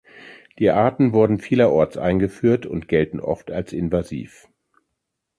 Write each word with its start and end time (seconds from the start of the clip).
Die 0.57 0.71
Arten 0.71 1.13
wurden 1.13 1.37
vielerorts 1.37 1.95
eingeführt 1.95 2.65
und 2.65 2.87
gelten 2.87 3.19
oft 3.19 3.51
als 3.51 3.71
invasiv. 3.71 4.47